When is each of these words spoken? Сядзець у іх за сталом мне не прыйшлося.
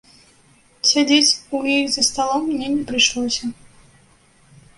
Сядзець 0.91 1.37
у 1.57 1.61
іх 1.73 1.85
за 1.97 2.03
сталом 2.09 2.41
мне 2.47 2.67
не 2.79 2.83
прыйшлося. 2.93 3.43